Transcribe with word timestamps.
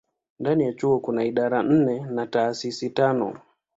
Ndani 0.39 0.63
ya 0.65 0.73
chuo 0.73 0.99
kuna 0.99 1.23
idara 1.25 1.63
nne 1.63 1.99
na 1.99 2.27
taasisi 2.27 2.89
tano. 2.89 3.37